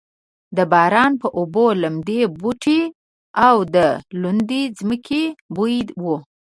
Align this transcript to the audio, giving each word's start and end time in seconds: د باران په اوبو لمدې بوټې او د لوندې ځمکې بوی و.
د 0.57 0.59
باران 0.71 1.11
په 1.21 1.27
اوبو 1.39 1.65
لمدې 1.81 2.21
بوټې 2.39 2.81
او 3.47 3.55
د 3.75 3.77
لوندې 4.21 4.61
ځمکې 4.79 5.23
بوی 5.55 5.77
و. 6.01 6.03